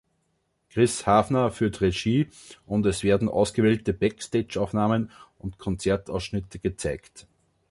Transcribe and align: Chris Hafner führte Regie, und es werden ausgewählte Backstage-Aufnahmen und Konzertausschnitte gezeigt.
Chris 0.71 1.05
Hafner 1.05 1.51
führte 1.51 1.81
Regie, 1.81 2.27
und 2.65 2.87
es 2.87 3.03
werden 3.03 3.29
ausgewählte 3.29 3.93
Backstage-Aufnahmen 3.93 5.11
und 5.37 5.59
Konzertausschnitte 5.59 6.57
gezeigt. 6.57 7.27